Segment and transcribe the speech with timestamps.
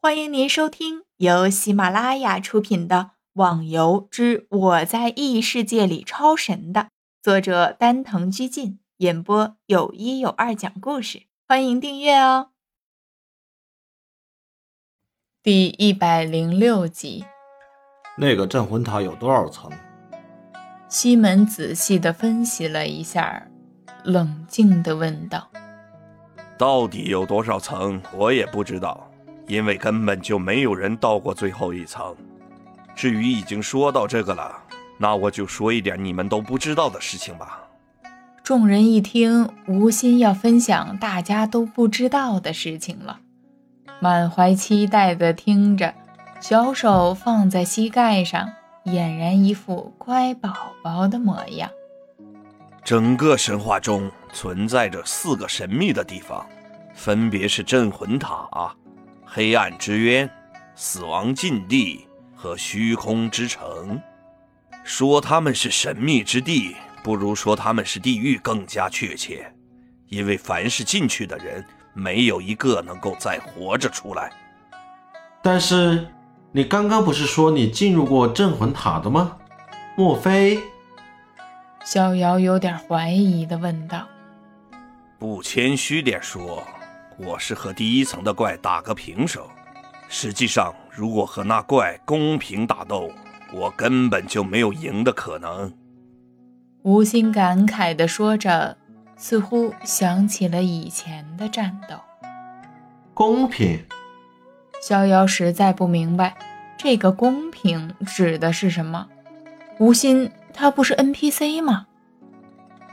[0.00, 2.96] 欢迎您收听由喜马拉雅出品的
[3.32, 6.90] 《网游之我在异世界里超神》的
[7.20, 11.24] 作者丹藤居进演播，有一有二讲故事。
[11.48, 12.50] 欢迎订阅哦。
[15.42, 17.24] 第一百零六集，
[18.18, 19.68] 那个镇魂塔有多少层？
[20.88, 23.48] 西门仔细的分析了一下，
[24.04, 25.50] 冷静的问道
[26.56, 28.00] ：“到底有多少层？
[28.14, 29.04] 我也不知道。”
[29.48, 32.14] 因为根本就没有人到过最后一层。
[32.94, 34.56] 至于已经说到这个了，
[34.98, 37.64] 那我就说一点你们都不知道的事情吧。
[38.44, 43.20] 众人一听，无心要分享大家都不知道的事情了，
[44.00, 45.94] 满怀期待的听着，
[46.40, 48.50] 小手放在膝盖上，
[48.84, 51.70] 俨然一副乖宝宝的模样。
[52.82, 56.46] 整个神话中存在着四个神秘的地方，
[56.94, 58.74] 分别是镇魂塔。
[59.30, 60.28] 黑暗之渊、
[60.74, 64.00] 死亡禁地和虚空之城，
[64.82, 69.52] 说他们是神秘之地，不如说他们是地狱更加确切。
[70.08, 71.62] 因为凡是进去的人，
[71.92, 74.32] 没有一个能够再活着出来。
[75.42, 76.08] 但是，
[76.50, 79.36] 你刚刚不是说你进入过镇魂塔的吗？
[79.94, 80.58] 莫非？
[81.84, 84.08] 逍遥有点怀疑的问道。
[85.18, 86.66] 不谦虚点说。
[87.18, 89.50] 我是和第一层的怪打个平手。
[90.08, 93.10] 实际上，如果和那怪公平打斗，
[93.52, 95.72] 我根本就没有赢的可能。
[96.82, 98.78] 吴心感慨地说着，
[99.16, 101.96] 似乎想起了以前的战斗。
[103.12, 103.84] 公平？
[104.80, 106.36] 逍遥实在不明白，
[106.78, 109.08] 这个公平指的是什么？
[109.78, 111.86] 吴心，他不是 NPC 吗？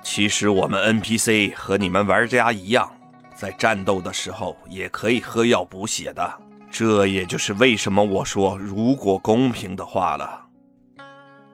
[0.02, 2.92] 其实我们 NPC 和你们玩家一样。
[3.36, 6.33] 在战斗的时候也可以喝药补血的，
[6.72, 10.45] 这也就是为什么我说如果公平的话了。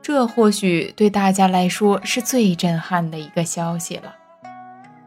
[0.01, 4.15] 这或许对大家来说是最震撼的一个消息了。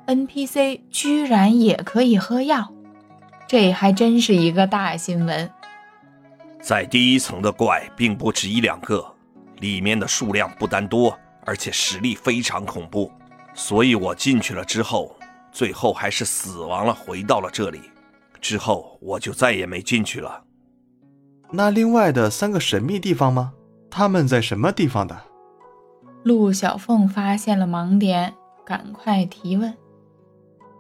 [0.07, 2.73] NPC 居然也可以喝药，
[3.47, 5.51] 这还真是一个大新闻。
[6.61, 9.05] 在第一层的怪并不止一两个，
[9.61, 13.11] 里面的数量不单多，而且实力非常恐怖，
[13.55, 15.17] 所以我进去了之后。
[15.55, 17.81] 最后还是死亡了，回到了这里。
[18.41, 20.45] 之后我就再也没进去了。
[21.51, 23.55] 那另外的三个神秘地方吗？
[23.89, 25.17] 他们在什么地方的？
[26.25, 28.35] 陆小凤发现了盲点，
[28.67, 29.73] 赶快提问。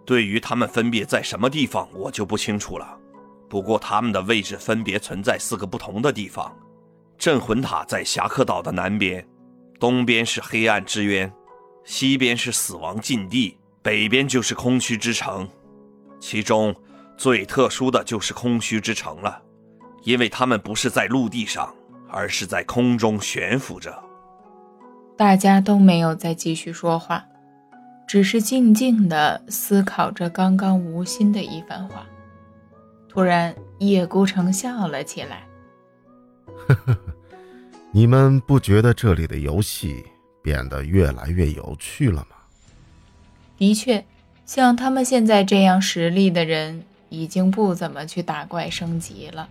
[0.04, 2.98] 对于他们分别在什么地方，我就不清楚了。
[3.48, 6.52] 不过他们的位置分别存在四个不同的地方：
[7.16, 9.24] 镇魂塔在侠客岛的南边，
[9.78, 11.32] 东边是黑暗之渊，
[11.84, 13.56] 西边是死亡禁地。
[13.84, 15.46] 北边就是空虚之城，
[16.18, 16.74] 其中
[17.18, 19.42] 最特殊的就是空虚之城了，
[20.04, 21.70] 因为他们不是在陆地上，
[22.08, 23.94] 而是在空中悬浮着。
[25.18, 27.22] 大家都没有再继续说话，
[28.08, 32.06] 只是静静的思考着刚刚无心的一番话。
[33.06, 35.46] 突然，叶孤城笑了起来
[36.66, 36.98] ：“呵呵呵，
[37.92, 40.02] 你们不觉得这里的游戏
[40.42, 42.33] 变得越来越有趣了吗？”
[43.56, 44.04] 的确，
[44.44, 49.48] 像他们现在这样实力的人，已经不怎么去打怪升级了，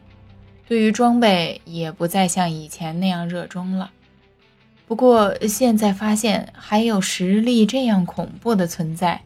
[0.68, 3.92] 对于装备也不再像以前那样热衷了。
[4.86, 9.22] 不过现在发现还有实力这样恐怖的存在，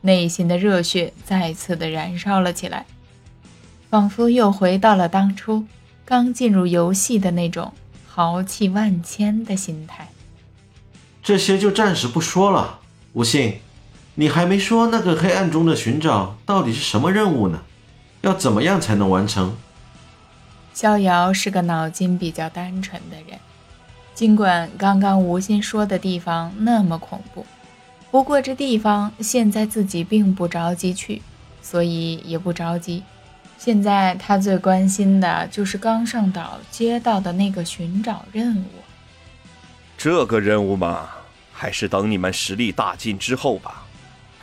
[0.00, 2.86] 内心的热血再次的燃烧了起来，
[3.90, 5.66] 仿佛又回到了当初
[6.04, 7.72] 刚进入游戏的那种
[8.06, 10.08] 豪气万千的心态。
[11.22, 12.78] 这些就暂时不说了，
[13.12, 13.58] 无信。
[14.18, 17.60] 你还没说那个黑暗中的寻找到底是什么任务呢？
[18.22, 19.54] 要怎么样才能完成？
[20.72, 23.38] 逍遥是个脑筋比较单纯的人，
[24.14, 27.44] 尽管刚刚吴心说的地方那么恐怖，
[28.10, 31.20] 不过这地方现在自己并不着急去，
[31.60, 33.02] 所以也不着急。
[33.58, 38.82] 现在他最关心的就是刚上岛接到的那个寻找任务。
[39.98, 41.08] 这个任务嘛，
[41.52, 43.82] 还是等你们实力大进之后吧。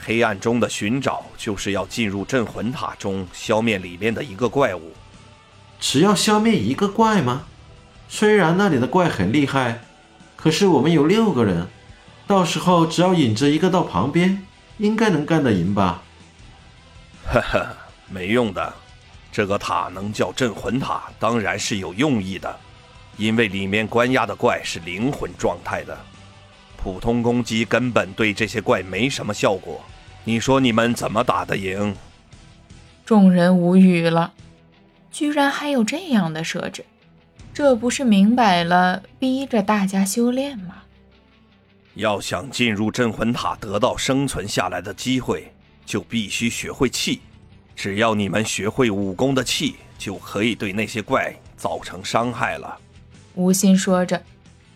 [0.06, 4.92] 黑暗中的寻找就是要进入镇魂塔中，消灭里面的一个怪物。
[5.80, 7.44] 只要消灭一个怪吗？
[8.10, 9.82] 虽然那里的怪很厉害，
[10.36, 11.68] 可是我们有六个人，
[12.28, 14.46] 到时候只要引着一个到旁边，
[14.78, 16.04] 应该能干得赢吧？
[17.26, 17.68] 呵呵，
[18.10, 18.74] 没用的。
[19.32, 22.60] 这个塔能叫镇魂塔，当然是有用意的，
[23.18, 25.98] 因为里面关押的怪是灵魂状态的，
[26.78, 29.84] 普通攻击根本对这些怪没什么效果。
[30.26, 31.96] 你说你们怎么打得赢？
[33.06, 34.34] 众人无语了。
[35.12, 36.86] 居然还有这样的设置，
[37.54, 40.76] 这不是明摆了逼着大家修炼吗？
[41.96, 45.54] 要想进入镇魂塔，得到生存下来的机会，
[45.86, 47.22] 就必须学会气。
[47.76, 52.80] 只要你们学会武功的气，就可以对那些怪造成伤害了。
[53.36, 54.24] 吴心说着，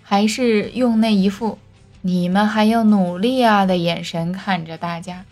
[0.04, 1.58] 还是用那一副
[2.02, 5.26] “你们还要努力啊”的眼神看着大家，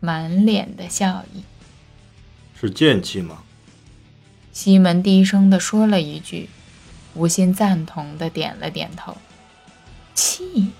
[0.00, 1.44] 满脸的笑意。
[2.58, 3.42] 是剑气吗？
[4.52, 6.48] 西门低声地说了一句，
[7.14, 9.16] 无心赞同的点了点头。
[10.14, 10.72] 气，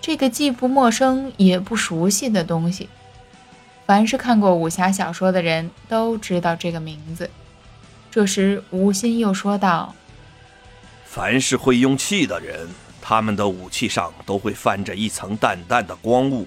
[0.00, 2.88] 这个既不陌生也不熟悉的东西，
[3.86, 7.30] 凡是看过武侠小说的人都知道这个名字。
[8.10, 9.94] 这时，吴心又说道
[11.06, 12.68] ：“凡是会用气的人，
[13.00, 16.46] 他们的武器上都会泛着一层淡淡的光雾，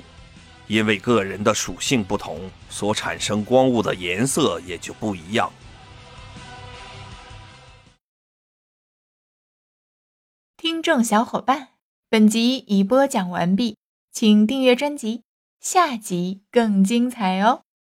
[0.68, 5.52] 因为个人的属性不同，所产生光物的颜色也就不一样。”
[10.58, 11.70] 听众小伙伴，
[12.10, 13.78] 本集已播讲完毕，
[14.12, 15.24] 请订阅专辑，
[15.60, 17.65] 下集更精彩哦。